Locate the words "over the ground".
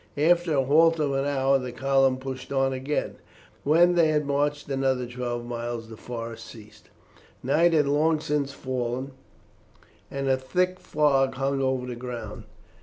11.61-12.45